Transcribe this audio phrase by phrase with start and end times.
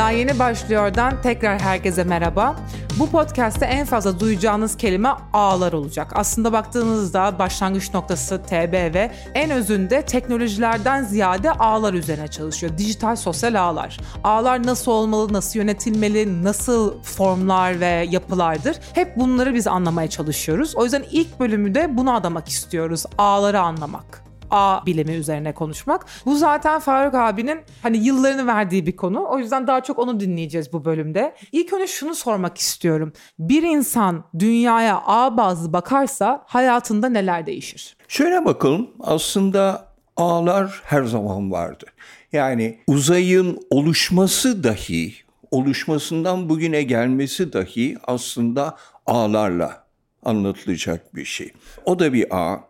[0.00, 2.56] Daha yeni başlıyordan tekrar herkese merhaba.
[2.98, 6.12] Bu podcast'te en fazla duyacağınız kelime ağlar olacak.
[6.14, 12.78] Aslında baktığınızda başlangıç noktası TB ve en özünde teknolojilerden ziyade ağlar üzerine çalışıyor.
[12.78, 14.00] Dijital sosyal ağlar.
[14.24, 18.76] Ağlar nasıl olmalı, nasıl yönetilmeli, nasıl formlar ve yapılardır?
[18.94, 20.76] Hep bunları biz anlamaya çalışıyoruz.
[20.76, 23.04] O yüzden ilk bölümü de bunu adamak istiyoruz.
[23.18, 24.29] Ağları anlamak.
[24.50, 26.06] A bilimi üzerine konuşmak.
[26.26, 29.26] Bu zaten Faruk abinin hani yıllarını verdiği bir konu.
[29.30, 31.34] O yüzden daha çok onu dinleyeceğiz bu bölümde.
[31.52, 33.12] İlk önce şunu sormak istiyorum.
[33.38, 37.96] Bir insan dünyaya A bazlı bakarsa hayatında neler değişir?
[38.08, 38.90] Şöyle bakalım.
[39.00, 41.84] Aslında ağlar her zaman vardı.
[42.32, 45.14] Yani uzayın oluşması dahi,
[45.50, 49.84] oluşmasından bugüne gelmesi dahi aslında ağlarla
[50.24, 51.52] anlatılacak bir şey.
[51.84, 52.69] O da bir ağ.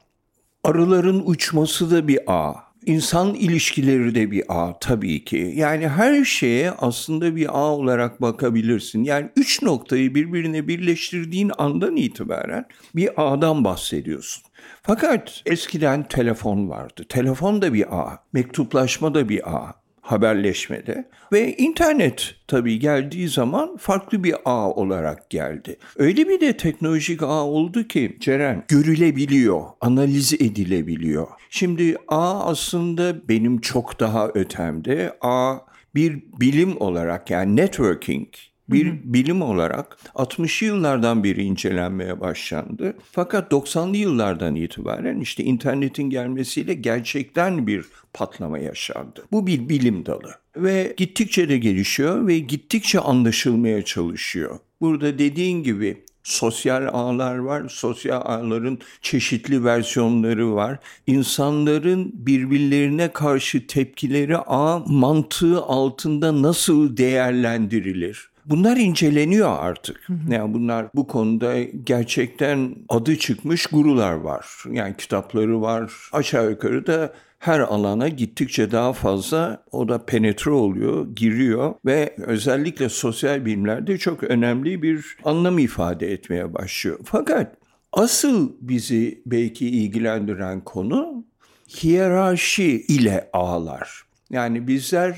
[0.64, 2.54] Arıların uçması da bir ağ.
[2.86, 5.52] İnsan ilişkileri de bir ağ tabii ki.
[5.56, 9.04] Yani her şeye aslında bir ağ olarak bakabilirsin.
[9.04, 14.42] Yani üç noktayı birbirine birleştirdiğin andan itibaren bir ağdan bahsediyorsun.
[14.82, 17.04] Fakat eskiden telefon vardı.
[17.08, 19.74] Telefon da bir ağ, mektuplaşma da bir ağ
[20.10, 25.76] haberleşmede ve internet tabii geldiği zaman farklı bir ağ olarak geldi.
[25.96, 31.26] Öyle bir de teknolojik ağ oldu ki Ceren görülebiliyor, analiz edilebiliyor.
[31.50, 35.12] Şimdi ağ aslında benim çok daha ötemde.
[35.20, 35.56] Ağ
[35.94, 38.28] bir bilim olarak yani networking
[38.72, 42.96] bir bilim olarak 60'lı yıllardan beri incelenmeye başlandı.
[43.12, 49.24] Fakat 90'lı yıllardan itibaren işte internetin gelmesiyle gerçekten bir patlama yaşandı.
[49.32, 54.58] Bu bir bilim dalı ve gittikçe de gelişiyor ve gittikçe anlaşılmaya çalışıyor.
[54.80, 57.68] Burada dediğin gibi sosyal ağlar var.
[57.68, 60.78] Sosyal ağların çeşitli versiyonları var.
[61.06, 68.29] İnsanların birbirlerine karşı tepkileri ağ mantığı altında nasıl değerlendirilir?
[68.50, 70.08] Bunlar inceleniyor artık.
[70.30, 74.46] Yani bunlar bu konuda gerçekten adı çıkmış gurular var.
[74.70, 75.92] Yani kitapları var.
[76.12, 82.88] Aşağı yukarı da her alana gittikçe daha fazla o da penetre oluyor, giriyor ve özellikle
[82.88, 86.98] sosyal bilimlerde çok önemli bir anlam ifade etmeye başlıyor.
[87.04, 87.56] Fakat
[87.92, 91.24] asıl bizi belki ilgilendiren konu
[91.68, 94.02] hiyerarşi ile ağlar.
[94.30, 95.16] Yani bizler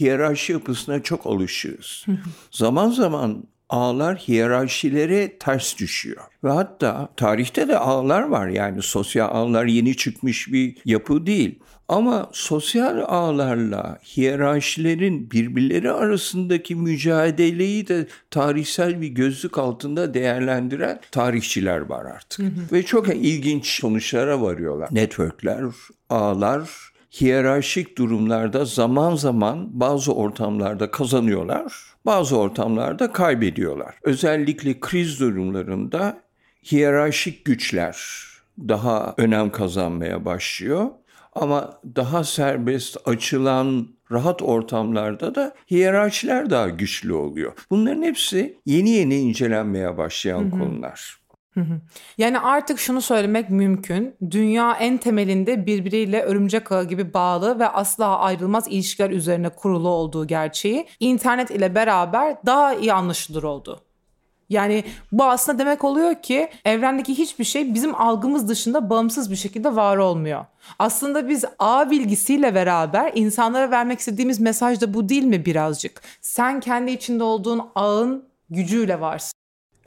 [0.00, 2.06] hiyerarşi yapısına çok alışığız.
[2.50, 6.22] zaman zaman ağlar hiyerarşilere ters düşüyor.
[6.44, 11.58] Ve hatta tarihte de ağlar var yani sosyal ağlar yeni çıkmış bir yapı değil.
[11.88, 22.04] Ama sosyal ağlarla hiyerarşilerin birbirleri arasındaki mücadeleyi de tarihsel bir gözlük altında değerlendiren tarihçiler var
[22.04, 22.38] artık.
[22.38, 22.72] Hı hı.
[22.72, 24.88] Ve çok ilginç sonuçlara varıyorlar.
[24.92, 25.64] Networkler,
[26.10, 31.72] ağlar hiyerarşik durumlarda zaman zaman bazı ortamlarda kazanıyorlar,
[32.06, 33.94] bazı ortamlarda kaybediyorlar.
[34.02, 36.20] Özellikle kriz durumlarında
[36.72, 37.96] hiyerarşik güçler
[38.58, 40.90] daha önem kazanmaya başlıyor.
[41.32, 47.52] Ama daha serbest açılan rahat ortamlarda da hiyerarşiler daha güçlü oluyor.
[47.70, 50.50] Bunların hepsi yeni yeni incelenmeye başlayan hı hı.
[50.50, 51.16] konular.
[52.18, 54.14] Yani artık şunu söylemek mümkün.
[54.30, 60.26] Dünya en temelinde birbiriyle örümcek ağı gibi bağlı ve asla ayrılmaz ilişkiler üzerine kurulu olduğu
[60.26, 63.80] gerçeği internet ile beraber daha iyi anlaşılır oldu.
[64.48, 69.76] Yani bu aslında demek oluyor ki evrendeki hiçbir şey bizim algımız dışında bağımsız bir şekilde
[69.76, 70.44] var olmuyor.
[70.78, 76.02] Aslında biz ağ bilgisiyle beraber insanlara vermek istediğimiz mesaj da bu değil mi birazcık?
[76.20, 79.32] Sen kendi içinde olduğun ağın gücüyle varsın.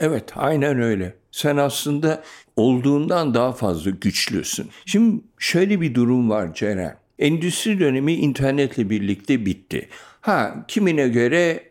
[0.00, 1.17] Evet aynen öyle.
[1.32, 2.22] Sen aslında
[2.56, 4.68] olduğundan daha fazla güçlüsün.
[4.86, 6.96] Şimdi şöyle bir durum var Ceren.
[7.18, 9.88] Endüstri dönemi internetle birlikte bitti.
[10.20, 11.68] Ha kimine göre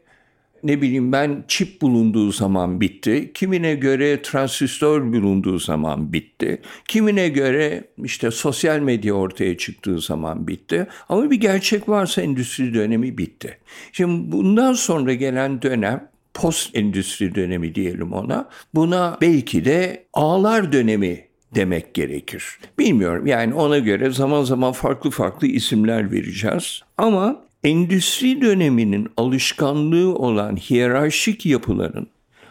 [0.64, 3.32] ne bileyim ben çip bulunduğu zaman bitti.
[3.34, 6.62] Kimine göre transistör bulunduğu zaman bitti.
[6.88, 10.88] Kimine göre işte sosyal medya ortaya çıktığı zaman bitti.
[11.10, 13.58] Ama bir gerçek varsa endüstri dönemi bitti.
[13.92, 18.50] Şimdi bundan sonra gelen dönem post endüstri dönemi diyelim ona.
[18.76, 22.44] Buna belki de ağlar dönemi demek gerekir.
[22.80, 26.82] Bilmiyorum yani ona göre zaman zaman farklı farklı isimler vereceğiz.
[26.98, 32.08] Ama endüstri döneminin alışkanlığı olan hiyerarşik yapıların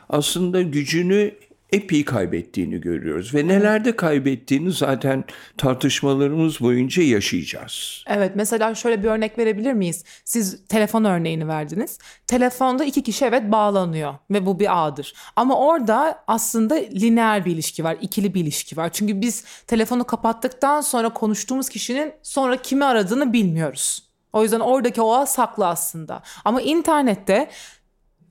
[0.09, 1.31] aslında gücünü
[1.77, 5.25] epey kaybettiğini görüyoruz ve nelerde kaybettiğini zaten
[5.59, 8.05] tartışmalarımız boyunca yaşayacağız.
[8.07, 10.05] Evet mesela şöyle bir örnek verebilir miyiz?
[10.25, 11.99] Siz telefon örneğini verdiniz.
[12.27, 15.15] Telefonda iki kişi evet bağlanıyor ve bu bir ağdır.
[15.37, 18.91] Ama orada aslında lineer bir ilişki var, ikili bir ilişki var.
[18.93, 24.03] Çünkü biz telefonu kapattıktan sonra konuştuğumuz kişinin sonra kimi aradığını bilmiyoruz.
[24.33, 26.23] O yüzden oradaki o saklı aslında.
[26.45, 27.51] Ama internette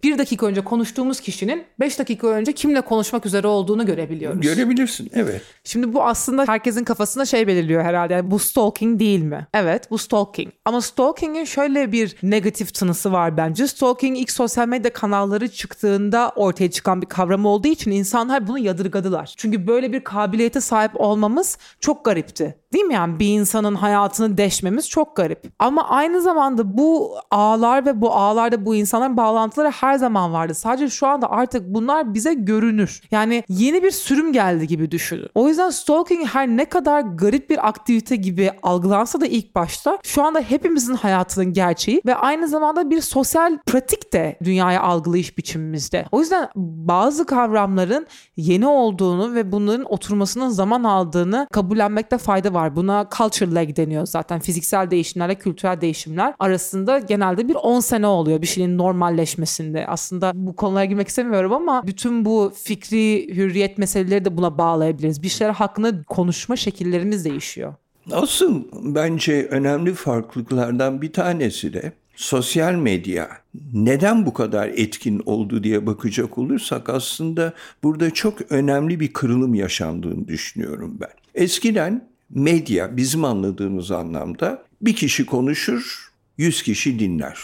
[0.03, 4.41] bir dakika önce konuştuğumuz kişinin beş dakika önce kimle konuşmak üzere olduğunu görebiliyoruz.
[4.41, 5.41] Görebilirsin evet.
[5.63, 8.13] Şimdi bu aslında herkesin kafasında şey belirliyor herhalde.
[8.13, 9.47] Yani bu stalking değil mi?
[9.53, 10.53] Evet bu stalking.
[10.65, 13.67] Ama stalking'in şöyle bir negatif tınısı var bence.
[13.67, 19.33] Stalking ilk sosyal medya kanalları çıktığında ortaya çıkan bir kavram olduğu için insanlar bunu yadırgadılar.
[19.37, 22.55] Çünkü böyle bir kabiliyete sahip olmamız çok garipti.
[22.75, 25.43] Değil mi yani bir insanın hayatını deşmemiz çok garip.
[25.59, 30.53] Ama aynı zamanda bu ağlar ve bu ağlarda bu insanların bağlantıları her zaman vardı.
[30.53, 33.01] Sadece şu anda artık bunlar bize görünür.
[33.11, 35.29] Yani yeni bir sürüm geldi gibi düşünün.
[35.35, 40.23] O yüzden stalking her ne kadar garip bir aktivite gibi algılansa da ilk başta şu
[40.23, 46.05] anda hepimizin hayatının gerçeği ve aynı zamanda bir sosyal pratik de dünyaya algılayış biçimimizde.
[46.11, 48.07] O yüzden bazı kavramların
[48.37, 52.75] yeni olduğunu ve bunların oturmasının zaman aldığını kabullenmekte fayda var var.
[52.75, 54.39] Buna culture lag deniyor zaten.
[54.39, 59.87] Fiziksel değişimlerle kültürel değişimler arasında genelde bir 10 sene oluyor bir şeyin normalleşmesinde.
[59.87, 65.23] Aslında bu konulara girmek istemiyorum ama bütün bu fikri hürriyet meseleleri de buna bağlayabiliriz.
[65.23, 67.73] Bir şeyler hakkında konuşma şekillerimiz değişiyor.
[68.11, 73.29] Asıl bence önemli farklılıklardan bir tanesi de sosyal medya
[73.73, 77.53] neden bu kadar etkin oldu diye bakacak olursak aslında
[77.83, 81.09] burada çok önemli bir kırılım yaşandığını düşünüyorum ben.
[81.35, 87.39] Eskiden medya bizim anladığımız anlamda bir kişi konuşur, yüz kişi dinler.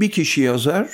[0.00, 0.88] Bir kişi yazar,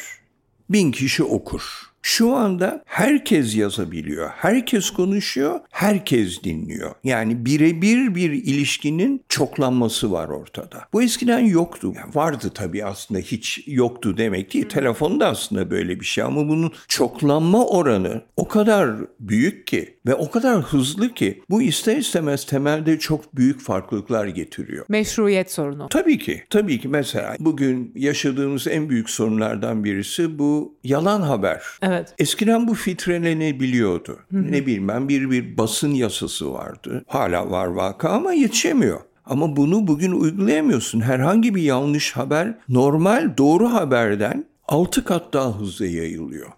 [0.71, 1.63] bin kişi okur.
[2.03, 6.95] Şu anda herkes yazabiliyor, herkes konuşuyor, herkes dinliyor.
[7.05, 10.89] Yani birebir bir ilişkinin çoklanması var ortada.
[10.93, 11.93] Bu eskiden yoktu.
[11.97, 14.69] Yani vardı tabii aslında hiç yoktu demek değil.
[14.69, 18.91] Telefonda aslında böyle bir şey ama bunun çoklanma oranı o kadar
[19.21, 24.85] büyük ki ve o kadar hızlı ki bu ister istemez temelde çok büyük farklılıklar getiriyor.
[24.89, 25.89] Meşruiyet sorunu.
[25.89, 26.43] Tabii ki.
[26.51, 31.63] Tabii ki mesela bugün yaşadığımız en büyük sorunlardan birisi bu yalan haber.
[31.83, 31.92] Evet.
[31.93, 32.15] Evet.
[32.19, 34.19] Eskiden bu filtrelenebiliyordu.
[34.31, 34.53] Hı-hı.
[34.53, 37.05] Ne bileyim ben bir bir basın yasası vardı.
[37.07, 39.01] Hala var vaka ama yetişemiyor.
[39.27, 41.01] Ama bunu bugün uygulayamıyorsun.
[41.01, 46.49] Herhangi bir yanlış haber normal doğru haberden altı kat daha hızlı yayılıyor.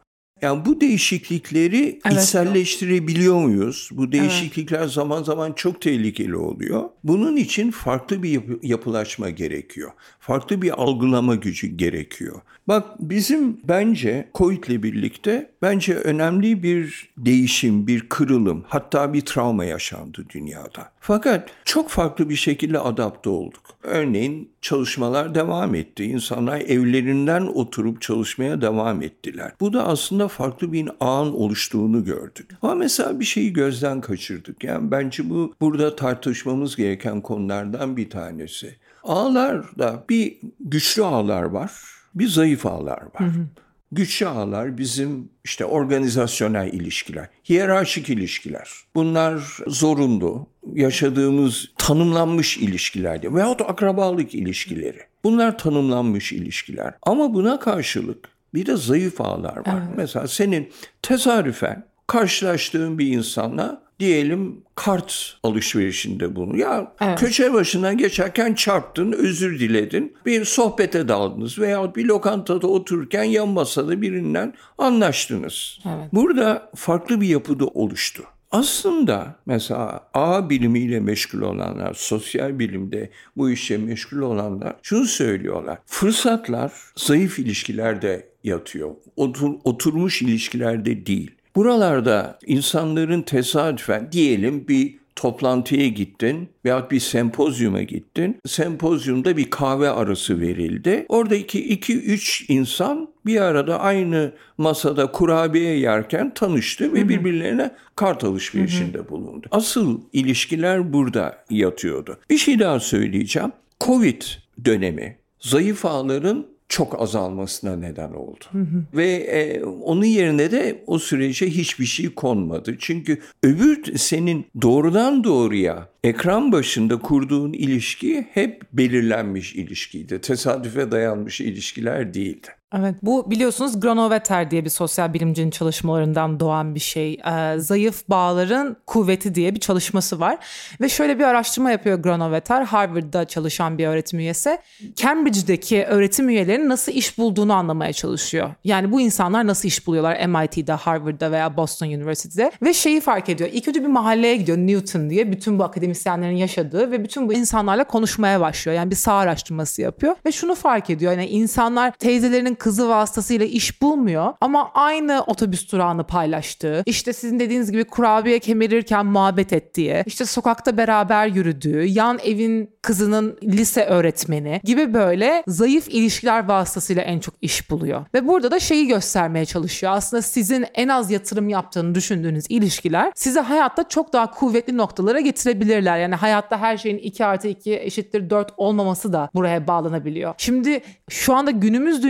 [0.42, 2.22] Yani bu değişiklikleri evet.
[2.22, 3.88] içselleştirebiliyor muyuz?
[3.92, 4.90] Bu değişiklikler evet.
[4.90, 6.82] zaman zaman çok tehlikeli oluyor.
[7.04, 9.90] Bunun için farklı bir yapı, yapılaşma gerekiyor.
[10.26, 12.40] Farklı bir algılama gücü gerekiyor.
[12.68, 19.64] Bak bizim bence COVID ile birlikte bence önemli bir değişim, bir kırılım, hatta bir travma
[19.64, 20.92] yaşandı dünyada.
[21.00, 23.62] Fakat çok farklı bir şekilde adapte olduk.
[23.82, 26.04] Örneğin çalışmalar devam etti.
[26.04, 29.52] İnsanlar evlerinden oturup çalışmaya devam ettiler.
[29.60, 32.50] Bu da aslında farklı bir ağın oluştuğunu gördük.
[32.62, 34.64] Ama mesela bir şeyi gözden kaçırdık.
[34.64, 38.76] Yani bence bu burada tartışmamız gereken konulardan bir tanesi.
[39.04, 41.72] Ağlarda bir güçlü ağlar var,
[42.14, 43.20] bir zayıf ağlar var.
[43.20, 43.46] Hı hı.
[43.92, 48.70] Güçlü ağlar bizim işte organizasyonel ilişkiler, hiyerarşik ilişkiler.
[48.94, 55.00] Bunlar zorunlu, yaşadığımız tanımlanmış ilişkilerdi veyahut akrabalık ilişkileri.
[55.24, 56.94] Bunlar tanımlanmış ilişkiler.
[57.02, 59.82] Ama buna karşılık bir de zayıf ağlar var.
[59.86, 59.96] Evet.
[59.96, 66.56] Mesela senin tesadüfen karşılaştığın bir insanla diyelim kart alışverişinde bunu.
[66.56, 67.18] Ya evet.
[67.18, 70.16] köşe başından geçerken çarptın, özür diledin.
[70.26, 75.78] Bir sohbete daldınız veya bir lokantada otururken yan masada birinden anlaştınız.
[75.86, 76.12] Evet.
[76.12, 78.24] Burada farklı bir yapıda oluştu.
[78.54, 85.78] Aslında mesela A bilimiyle meşgul olanlar, sosyal bilimde bu işe meşgul olanlar şunu söylüyorlar.
[85.86, 88.90] Fırsatlar zayıf ilişkilerde yatıyor.
[89.16, 91.30] Otur, oturmuş ilişkilerde değil.
[91.56, 98.36] Buralarda insanların tesadüfen diyelim bir toplantıya gittin veyahut bir sempozyuma gittin.
[98.46, 101.06] Sempozyumda bir kahve arası verildi.
[101.08, 109.08] Oradaki iki üç insan bir arada aynı masada kurabiye yerken tanıştı ve birbirlerine kart alışverişinde
[109.08, 109.46] bulundu.
[109.50, 112.18] Asıl ilişkiler burada yatıyordu.
[112.30, 113.52] Bir şey daha söyleyeceğim.
[113.80, 114.22] Covid
[114.64, 118.44] dönemi zayıf ağların çok azalmasına neden oldu.
[118.52, 118.84] Hı hı.
[118.94, 122.76] Ve e, onun yerine de o sürece hiçbir şey konmadı.
[122.78, 130.20] Çünkü öbür senin doğrudan doğruya ekran başında kurduğun ilişki hep belirlenmiş ilişkiydi.
[130.20, 132.48] Tesadüfe dayanmış ilişkiler değildi.
[132.78, 137.14] Evet bu biliyorsunuz Granovetter diye bir sosyal bilimcinin çalışmalarından doğan bir şey.
[137.14, 140.38] Ee, zayıf bağların kuvveti diye bir çalışması var.
[140.80, 142.62] Ve şöyle bir araştırma yapıyor Granovetter.
[142.62, 144.58] Harvard'da çalışan bir öğretim üyesi.
[144.96, 148.50] Cambridge'deki öğretim üyelerinin nasıl iş bulduğunu anlamaya çalışıyor.
[148.64, 152.52] Yani bu insanlar nasıl iş buluyorlar MIT'de, Harvard'da veya Boston University'de.
[152.62, 153.50] Ve şeyi fark ediyor.
[153.52, 157.84] İlk önce bir mahalleye gidiyor Newton diye bütün bu akademisyenlerin yaşadığı ve bütün bu insanlarla
[157.84, 158.76] konuşmaya başlıyor.
[158.76, 160.16] Yani bir sağ araştırması yapıyor.
[160.26, 161.12] Ve şunu fark ediyor.
[161.12, 167.72] Yani insanlar teyzelerinin kızı vasıtasıyla iş bulmuyor ama aynı otobüs durağını paylaştığı, işte sizin dediğiniz
[167.72, 174.94] gibi kurabiye kemirirken muhabbet ettiği, işte sokakta beraber yürüdüğü, yan evin kızının lise öğretmeni gibi
[174.94, 178.06] böyle zayıf ilişkiler vasıtasıyla en çok iş buluyor.
[178.14, 179.92] Ve burada da şeyi göstermeye çalışıyor.
[179.92, 185.98] Aslında sizin en az yatırım yaptığını düşündüğünüz ilişkiler sizi hayatta çok daha kuvvetli noktalara getirebilirler.
[185.98, 190.34] Yani hayatta her şeyin 2 artı 2 eşittir 4 olmaması da buraya bağlanabiliyor.
[190.38, 190.80] Şimdi
[191.10, 192.02] şu anda günümüz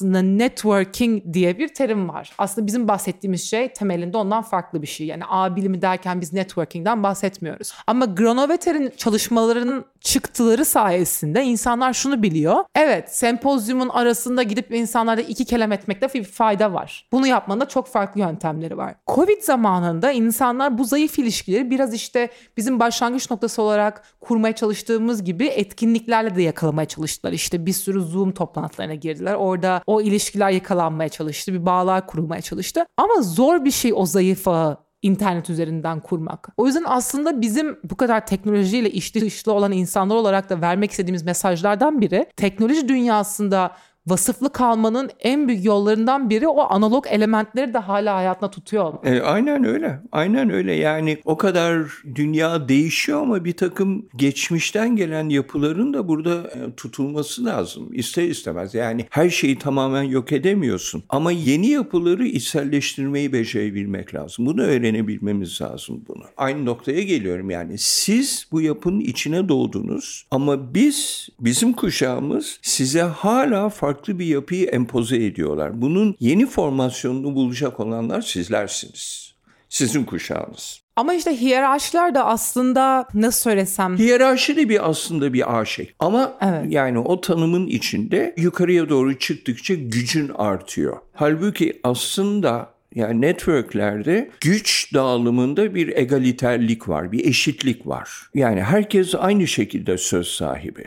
[0.00, 2.32] dünyasında networking diye bir terim var.
[2.38, 5.06] Aslında bizim bahsettiğimiz şey temelinde ondan farklı bir şey.
[5.06, 7.72] Yani A bilimi derken biz networking'den bahsetmiyoruz.
[7.86, 12.64] Ama Granovetter'in çalışmalarının çıktıları sayesinde insanlar şunu biliyor.
[12.74, 17.08] Evet sempozyumun arasında gidip insanlarla iki kelam etmekte bir fayda var.
[17.12, 18.94] Bunu yapmanın da çok farklı yöntemleri var.
[19.06, 25.46] Covid zamanında insanlar bu zayıf ilişkileri biraz işte bizim başlangıç noktası olarak kurmaya çalıştığımız gibi
[25.46, 27.32] etkinliklerle de yakalamaya çalıştılar.
[27.32, 29.34] İşte bir sürü Zoom toplantılarına girdiler.
[29.34, 31.52] Orada o ilişkiler yakalanmaya çalıştı.
[31.52, 32.84] Bir bağlar kurulmaya çalıştı.
[32.96, 36.48] Ama zor bir şey o zayıf ağı internet üzerinden kurmak.
[36.56, 41.22] O yüzden aslında bizim bu kadar teknolojiyle içli dışlı olan insanlar olarak da vermek istediğimiz
[41.22, 43.70] mesajlardan biri teknoloji dünyasında
[44.06, 49.04] vasıflı kalmanın en büyük yollarından biri o analog elementleri de hala hayatına tutuyor.
[49.04, 50.00] E, aynen öyle.
[50.12, 50.74] Aynen öyle.
[50.74, 57.44] Yani o kadar dünya değişiyor ama bir takım geçmişten gelen yapıların da burada e, tutulması
[57.44, 57.88] lazım.
[57.92, 58.74] İster istemez.
[58.74, 61.02] Yani her şeyi tamamen yok edemiyorsun.
[61.08, 64.46] Ama yeni yapıları içselleştirmeyi becerebilmek lazım.
[64.46, 66.24] Bunu öğrenebilmemiz lazım bunu.
[66.36, 67.78] Aynı noktaya geliyorum yani.
[67.78, 74.66] Siz bu yapının içine doğdunuz ama biz, bizim kuşağımız size hala farklı farklı bir yapıyı
[74.66, 75.82] empoze ediyorlar.
[75.82, 79.34] Bunun yeni formasyonunu bulacak olanlar sizlersiniz.
[79.68, 80.80] Sizin kuşağınız.
[80.96, 83.98] Ama işte hiyerarşiler de aslında nasıl söylesem...
[83.98, 85.92] Hiyerarşi de bir aslında bir A şey.
[85.98, 86.72] Ama evet.
[86.72, 90.96] yani o tanımın içinde yukarıya doğru çıktıkça gücün artıyor.
[91.12, 98.10] Halbuki aslında yani networklerde güç dağılımında bir egaliterlik var, bir eşitlik var.
[98.34, 100.84] Yani herkes aynı şekilde söz sahibi.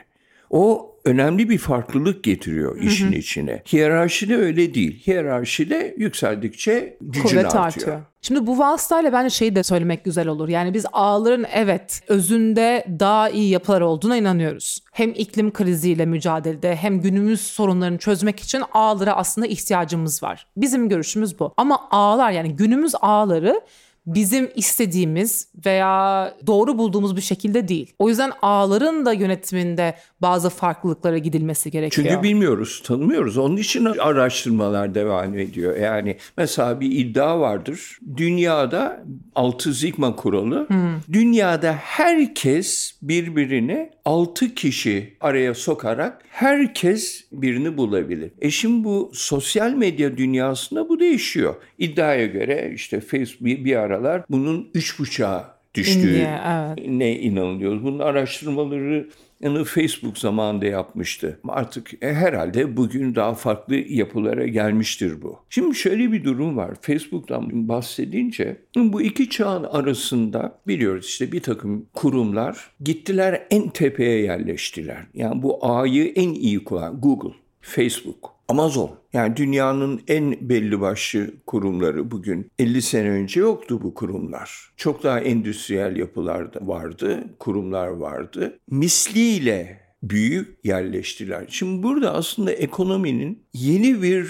[0.50, 3.16] O önemli bir farklılık getiriyor işin hı hı.
[3.16, 3.64] içine.
[3.74, 5.08] Hiyerarşide öyle değil.
[5.08, 7.66] Hiyerarşide yükseldikçe gücün Kuvvet artıyor.
[7.66, 8.02] artıyor.
[8.22, 10.50] Şimdi bu vasıtayla bence şeyi de söylemek güzel olur.
[10.50, 14.80] Yani biz ağların evet özünde daha iyi yapılar olduğuna inanıyoruz.
[14.92, 20.48] Hem iklim kriziyle mücadelede hem günümüz sorunlarını çözmek için ağlara aslında ihtiyacımız var.
[20.58, 21.54] Bizim görüşümüz bu.
[21.58, 23.62] Ama ağlar yani günümüz ağları
[24.06, 27.94] bizim istediğimiz veya doğru bulduğumuz bir şekilde değil.
[28.00, 32.08] O yüzden ağların da yönetiminde bazı farklılıklara gidilmesi gerekiyor.
[32.10, 33.38] Çünkü bilmiyoruz, tanımıyoruz.
[33.38, 35.78] Onun için araştırmalar devam ediyor.
[35.78, 38.00] Yani mesela bir iddia vardır.
[38.18, 39.04] Dünyada
[39.36, 40.68] altı Sigma kuralı.
[40.68, 41.14] Hmm.
[41.14, 48.32] Dünyada herkes birbirini altı kişi araya sokarak herkes birini bulabilir.
[48.42, 51.56] E şimdi bu sosyal medya dünyasında bu değişiyor.
[51.78, 56.88] İddiaya göre işte Facebook bir aralar bunun üç buçuğa düştüğü evet.
[56.88, 57.84] ne inanılıyor.
[57.84, 59.10] Bunun araştırmaları
[59.42, 61.40] yani Facebook zamanında yapmıştı.
[61.48, 65.40] Artık e, herhalde bugün daha farklı yapılara gelmiştir bu.
[65.50, 66.72] Şimdi şöyle bir durum var.
[66.82, 75.06] Facebook'tan bahsedince bu iki çağın arasında biliyoruz işte bir takım kurumlar gittiler en tepeye yerleştiler.
[75.14, 77.34] Yani bu ağyı en iyi kullanan Google,
[77.64, 84.74] Facebook, Amazon yani dünyanın en belli başlı kurumları bugün 50 sene önce yoktu bu kurumlar.
[84.78, 88.60] Çok daha endüstriyel yapılar vardı, kurumlar vardı.
[88.70, 91.46] Misliyle büyük yerleştiler.
[91.50, 94.28] Şimdi burada aslında ekonominin yeni bir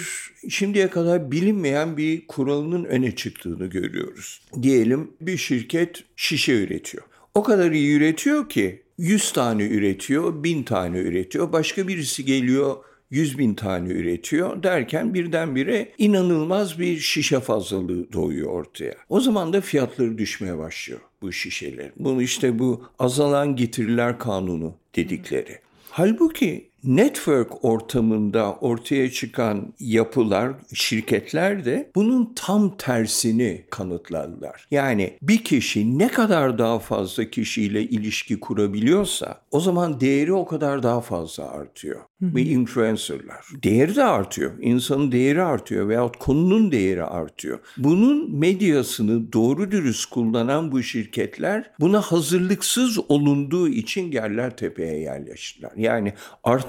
[0.49, 4.41] şimdiye kadar bilinmeyen bir kuralının öne çıktığını görüyoruz.
[4.61, 7.03] Diyelim bir şirket şişe üretiyor.
[7.35, 11.51] O kadar iyi üretiyor ki 100 tane üretiyor, 1000 tane üretiyor.
[11.51, 12.75] Başka birisi geliyor
[13.13, 18.95] 100 bin tane üretiyor derken birdenbire inanılmaz bir şişe fazlalığı doğuyor ortaya.
[19.09, 21.91] O zaman da fiyatları düşmeye başlıyor bu şişeler.
[21.95, 25.59] Bunu işte bu azalan getiriler kanunu dedikleri.
[25.89, 34.67] Halbuki network ortamında ortaya çıkan yapılar, şirketler de bunun tam tersini kanıtladılar.
[34.71, 40.83] Yani bir kişi ne kadar daha fazla kişiyle ilişki kurabiliyorsa o zaman değeri o kadar
[40.83, 41.99] daha fazla artıyor.
[42.21, 43.45] Ve influencerlar.
[43.63, 44.51] Değeri de artıyor.
[44.61, 47.59] İnsanın değeri artıyor veyahut konunun değeri artıyor.
[47.77, 55.71] Bunun medyasını doğru dürüst kullanan bu şirketler buna hazırlıksız olunduğu için Gerler Tepe'ye yerleştiler.
[55.77, 56.13] Yani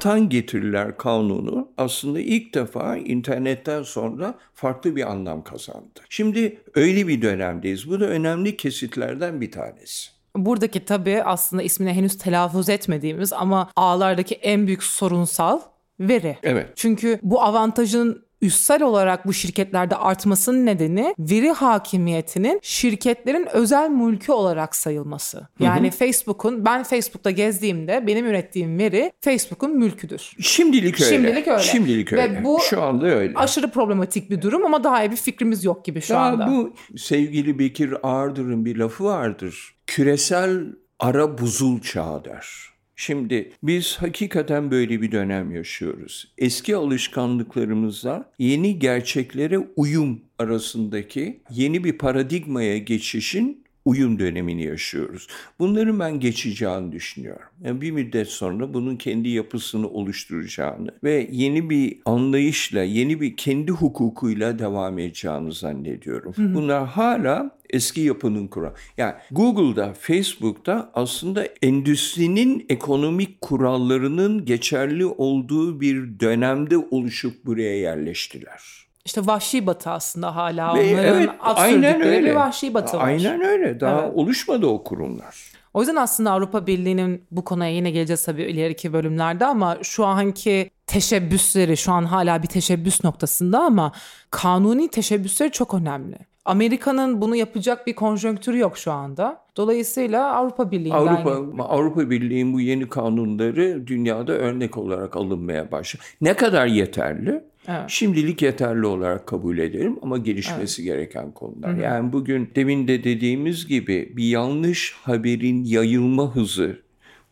[0.05, 6.01] artan getiriler kanunu aslında ilk defa internetten sonra farklı bir anlam kazandı.
[6.09, 7.91] Şimdi öyle bir dönemdeyiz.
[7.91, 10.11] Bu da önemli kesitlerden bir tanesi.
[10.37, 15.61] Buradaki tabii aslında ismini henüz telaffuz etmediğimiz ama ağlardaki en büyük sorunsal
[16.01, 16.39] veri.
[16.43, 16.67] Evet.
[16.77, 24.77] Çünkü bu avantajın üstsel olarak bu şirketlerde artmasının nedeni veri hakimiyetinin şirketlerin özel mülkü olarak
[24.77, 25.49] sayılması.
[25.61, 30.33] Yani Facebook'un ben Facebook'ta gezdiğimde benim ürettiğim veri Facebook'un mülküdür.
[30.41, 31.11] Şimdilik öyle.
[31.17, 31.63] Şimdilik öyle.
[31.63, 32.45] Şimdilik Ve öyle.
[32.45, 33.35] bu Şu anda öyle.
[33.35, 36.47] Aşırı problematik bir durum ama daha iyi bir fikrimiz yok gibi şu Ya anda.
[36.47, 39.75] bu sevgili Bekir Ağırdır'ın bir lafı vardır.
[39.87, 40.61] Küresel
[41.01, 42.74] ara buzul çağı der.
[42.97, 46.33] Şimdi biz hakikaten böyle bir dönem yaşıyoruz.
[46.39, 55.27] Eski alışkanlıklarımızla yeni gerçeklere uyum arasındaki yeni bir paradigmaya geçişin uyum dönemini yaşıyoruz.
[55.59, 57.49] Bunların ben geçeceğini düşünüyorum.
[57.65, 63.73] Yani bir müddet sonra bunun kendi yapısını oluşturacağını ve yeni bir anlayışla, yeni bir kendi
[63.73, 66.35] hukukuyla devam edeceğini zannediyorum.
[66.39, 68.75] Bunlar hala eski yapının kuralı.
[68.97, 78.85] Yani Google'da, Facebook'ta aslında endüstrinin ekonomik kurallarının geçerli olduğu bir dönemde oluşup buraya yerleştiler.
[79.05, 82.31] İşte vahşi batı aslında hala Ve onların evet, aynen öyle.
[82.31, 83.07] bir vahşi batı var.
[83.07, 83.81] Aynen öyle.
[83.81, 84.13] Daha Evet.
[84.15, 85.37] oluşmadı o kurumlar.
[85.75, 90.71] O yüzden aslında Avrupa Birliği'nin bu konuya yine geleceğiz tabii ileriki bölümlerde ama şu anki
[90.87, 93.93] teşebbüsleri şu an hala bir teşebbüs noktasında ama
[94.31, 96.17] kanuni teşebbüsleri çok önemli.
[96.45, 99.45] Amerika'nın bunu yapacak bir konjonktürü yok şu anda.
[99.57, 106.03] Dolayısıyla Avrupa Birliği'nden Avrupa Avrupa Birliği'nin bu yeni kanunları dünyada örnek olarak alınmaya başladı.
[106.21, 107.45] Ne kadar yeterli?
[107.69, 107.85] Evet.
[107.89, 111.75] Şimdilik yeterli olarak kabul edelim ama gelişmesi gereken konular.
[111.75, 116.79] Yani bugün demin de dediğimiz gibi bir yanlış haberin yayılma hızı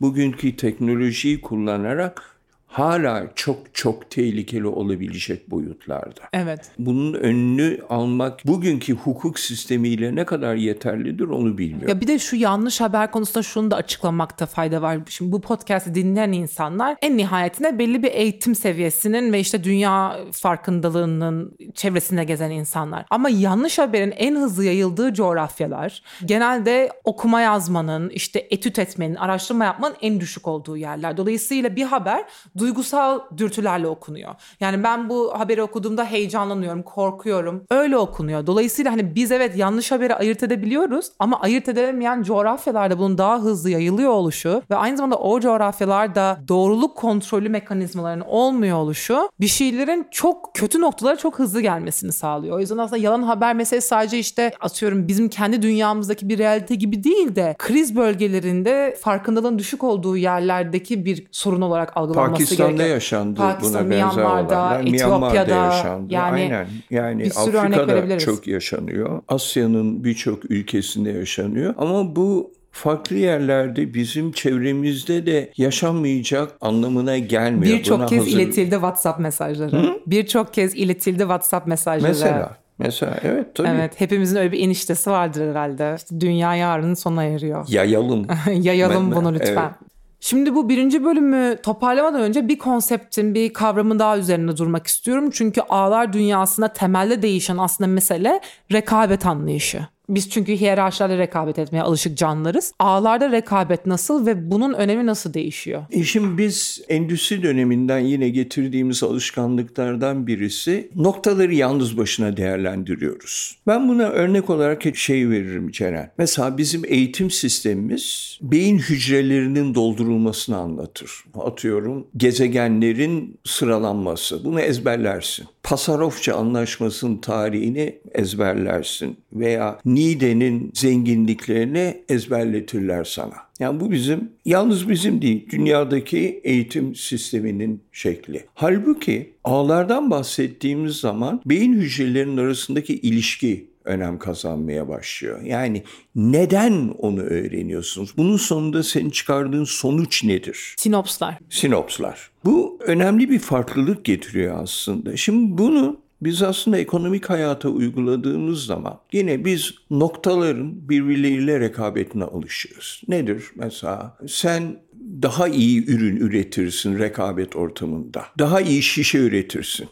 [0.01, 2.32] bugünkü teknolojiyi kullanarak
[2.73, 6.21] hala çok çok tehlikeli olabilecek boyutlarda.
[6.33, 6.71] Evet.
[6.79, 11.89] Bunun önünü almak bugünkü hukuk sistemiyle ne kadar yeterlidir onu bilmiyorum.
[11.89, 14.99] Ya bir de şu yanlış haber konusunda şunu da açıklamakta fayda var.
[15.09, 21.57] Şimdi bu podcast'i dinleyen insanlar en nihayetinde belli bir eğitim seviyesinin ve işte dünya farkındalığının
[21.75, 23.05] çevresinde gezen insanlar.
[23.11, 29.97] Ama yanlış haberin en hızlı yayıldığı coğrafyalar genelde okuma yazmanın, işte etüt etmenin, araştırma yapmanın
[30.03, 31.17] en düşük olduğu yerler.
[31.17, 32.25] Dolayısıyla bir haber
[32.63, 34.35] duygusal dürtülerle okunuyor.
[34.61, 37.65] Yani ben bu haberi okuduğumda heyecanlanıyorum, korkuyorum.
[37.71, 38.47] Öyle okunuyor.
[38.47, 43.71] Dolayısıyla hani biz evet yanlış haberi ayırt edebiliyoruz ama ayırt edilemeyen coğrafyalarda bunun daha hızlı
[43.71, 50.55] yayılıyor oluşu ve aynı zamanda o coğrafyalarda doğruluk kontrolü mekanizmalarının olmuyor oluşu bir şeylerin çok
[50.55, 52.57] kötü noktalara çok hızlı gelmesini sağlıyor.
[52.57, 57.05] O yüzden aslında yalan haber meselesi sadece işte atıyorum bizim kendi dünyamızdaki bir realite gibi
[57.05, 63.81] değil de kriz bölgelerinde farkındalığın düşük olduğu yerlerdeki bir sorun olarak algılanması Pakistan'da yaşandı Pakistan,
[63.83, 64.81] buna benzer Myanmar'da, olaylar.
[64.81, 66.15] Etiyopya'da, Myanmar'da yaşandı.
[66.15, 66.67] yani Aynen.
[66.91, 69.23] Yani Afrika'da çok yaşanıyor.
[69.29, 71.75] Asya'nın birçok ülkesinde yaşanıyor.
[71.79, 77.79] Ama bu farklı yerlerde bizim çevremizde de yaşanmayacak anlamına gelmiyor.
[77.79, 80.01] Birçok kez hazır- iletildi WhatsApp mesajları.
[80.07, 82.09] Birçok kez iletildi WhatsApp mesajları.
[82.13, 82.57] Mesela.
[82.79, 83.69] Mesela evet tabii.
[83.69, 85.95] Evet, hepimizin öyle bir eniştesi vardır herhalde.
[85.97, 87.65] İşte dünya yarının sona eriyor.
[87.69, 88.27] Yayalım.
[88.53, 89.53] Yayalım Ben- bunu lütfen.
[89.53, 89.92] evet.
[90.25, 95.31] Şimdi bu birinci bölümü toparlamadan önce bir konseptin, bir kavramın daha üzerinde durmak istiyorum.
[95.33, 98.41] Çünkü ağlar dünyasında temelde değişen aslında mesele
[98.73, 99.87] rekabet anlayışı.
[100.13, 102.73] Biz çünkü hiyerarşilerle rekabet etmeye alışık canlılarız.
[102.79, 105.83] Ağlarda rekabet nasıl ve bunun önemi nasıl değişiyor?
[105.91, 113.57] E şimdi biz endüstri döneminden yine getirdiğimiz alışkanlıklardan birisi noktaları yalnız başına değerlendiriyoruz.
[113.67, 116.13] Ben buna örnek olarak şey veririm Ceren.
[116.19, 121.11] Mesela bizim eğitim sistemimiz beyin hücrelerinin doldurulmasını anlatır.
[121.35, 124.45] Atıyorum gezegenlerin sıralanması.
[124.45, 125.47] Bunu ezberlersin.
[125.63, 133.35] Pasarofça anlaşmasının tarihini ezberlersin veya Nide'nin zenginliklerini ezberletirler sana.
[133.61, 138.45] Yani bu bizim, yalnız bizim değil, dünyadaki eğitim sisteminin şekli.
[138.55, 145.43] Halbuki ağlardan bahsettiğimiz zaman beyin hücrelerinin arasındaki ilişki önem kazanmaya başlıyor.
[145.43, 145.83] Yani
[146.15, 148.15] neden onu öğreniyorsunuz?
[148.17, 150.75] Bunun sonunda senin çıkardığın sonuç nedir?
[150.79, 151.39] Sinopslar.
[151.51, 152.31] Sinopslar.
[152.45, 155.17] Bu önemli bir farklılık getiriyor aslında.
[155.17, 163.03] Şimdi bunu biz aslında ekonomik hayata uyguladığımız zaman yine biz noktaların birbirleriyle rekabetine alışıyoruz.
[163.09, 164.17] Nedir mesela?
[164.29, 164.77] Sen
[165.23, 168.25] daha iyi ürün üretirsin rekabet ortamında.
[168.39, 169.89] Daha iyi şişe üretirsin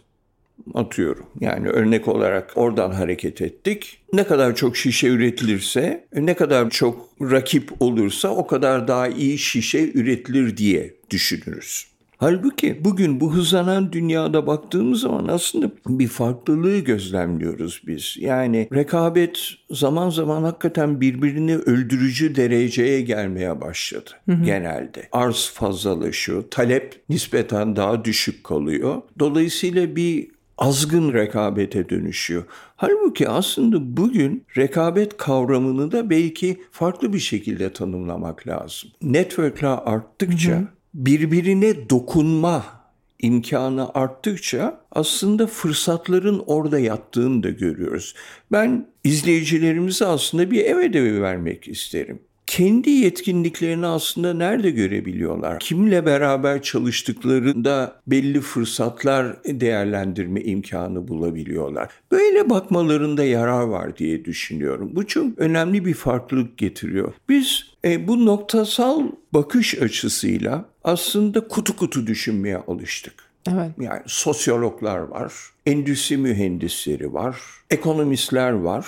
[0.75, 1.27] atıyorum.
[1.41, 3.99] Yani örnek olarak oradan hareket ettik.
[4.13, 9.93] Ne kadar çok şişe üretilirse, ne kadar çok rakip olursa o kadar daha iyi şişe
[9.95, 11.87] üretilir diye düşünürüz.
[12.21, 18.17] Halbuki bugün bu hızlanan dünyada baktığımız zaman aslında bir farklılığı gözlemliyoruz biz.
[18.19, 24.45] Yani rekabet zaman zaman hakikaten birbirini öldürücü dereceye gelmeye başladı hı hı.
[24.45, 25.09] genelde.
[25.13, 29.03] Arz fazlalaşıyor, talep nispeten daha düşük kalıyor.
[29.19, 30.29] Dolayısıyla bir
[30.59, 32.45] azgın rekabete dönüşüyor.
[32.77, 38.91] Halbuki aslında bugün rekabet kavramını da belki farklı bir şekilde tanımlamak lazım.
[39.03, 40.80] Networkler arttıkça hı hı.
[40.95, 42.65] Birbirine dokunma
[43.19, 48.15] imkanı arttıkça aslında fırsatların orada yattığını da görüyoruz.
[48.53, 55.59] Ben izleyicilerimize aslında bir ev ödevi vermek isterim kendi yetkinliklerini aslında nerede görebiliyorlar?
[55.59, 61.89] Kimle beraber çalıştıklarında belli fırsatlar değerlendirme imkanı bulabiliyorlar.
[62.11, 64.91] Böyle bakmalarında yarar var diye düşünüyorum.
[64.93, 67.13] Bu çok önemli bir farklılık getiriyor.
[67.29, 73.15] Biz e, bu noktasal bakış açısıyla aslında kutu kutu düşünmeye alıştık.
[73.49, 73.71] Evet.
[73.81, 75.33] Yani sosyologlar var,
[75.67, 77.37] endüstri mühendisleri var,
[77.71, 78.87] ekonomistler var,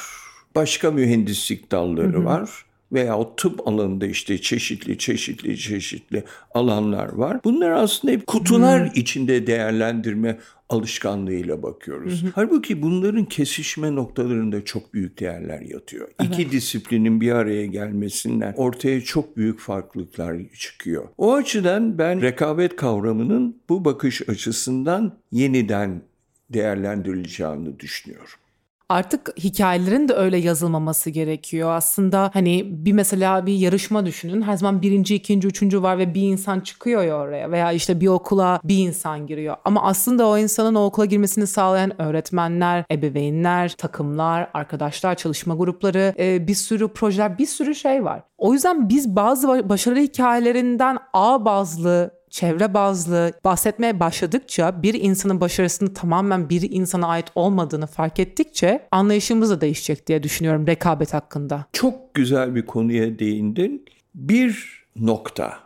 [0.54, 2.24] başka mühendislik dalları hı hı.
[2.24, 6.24] var veya tıp alanında işte çeşitli çeşitli çeşitli
[6.54, 7.40] alanlar var.
[7.44, 9.00] Bunlar aslında hep kutular hmm.
[9.00, 12.22] içinde değerlendirme alışkanlığıyla bakıyoruz.
[12.22, 16.08] Hı Halbuki bunların kesişme noktalarında çok büyük değerler yatıyor.
[16.20, 16.32] Evet.
[16.32, 21.08] İki disiplinin bir araya gelmesinden ortaya çok büyük farklılıklar çıkıyor.
[21.18, 26.02] O açıdan ben rekabet kavramının bu bakış açısından yeniden
[26.50, 28.41] değerlendirileceğini düşünüyorum
[28.92, 31.70] artık hikayelerin de öyle yazılmaması gerekiyor.
[31.70, 34.42] Aslında hani bir mesela bir yarışma düşünün.
[34.42, 37.50] Her zaman birinci, ikinci, üçüncü var ve bir insan çıkıyor ya oraya.
[37.50, 39.56] Veya işte bir okula bir insan giriyor.
[39.64, 46.46] Ama aslında o insanın o okula girmesini sağlayan öğretmenler, ebeveynler, takımlar, arkadaşlar, çalışma grupları, e,
[46.46, 48.22] bir sürü projeler, bir sürü şey var.
[48.38, 55.94] O yüzden biz bazı başarı hikayelerinden ağ bazlı çevre bazlı bahsetmeye başladıkça bir insanın başarısının
[55.94, 61.66] tamamen bir insana ait olmadığını fark ettikçe anlayışımız da değişecek diye düşünüyorum rekabet hakkında.
[61.72, 63.84] Çok güzel bir konuya değindin.
[64.14, 65.58] Bir nokta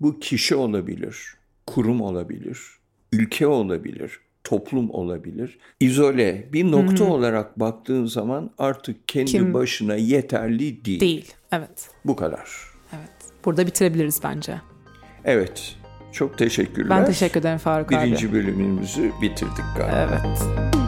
[0.00, 1.34] bu kişi olabilir,
[1.66, 2.60] kurum olabilir,
[3.12, 5.58] ülke olabilir, toplum olabilir.
[5.80, 7.10] İzole bir nokta hmm.
[7.10, 9.54] olarak baktığın zaman artık kendi Kim?
[9.54, 11.00] başına yeterli değil.
[11.00, 11.90] Değil, evet.
[12.04, 12.50] Bu kadar.
[12.92, 13.10] Evet.
[13.44, 14.60] Burada bitirebiliriz bence.
[15.24, 15.76] Evet.
[16.16, 16.98] Çok teşekkürler.
[16.98, 18.10] Ben teşekkür ederim Faruk Birinci abi.
[18.10, 20.22] Birinci bölümümüzü bitirdik galiba.
[20.24, 20.85] Evet.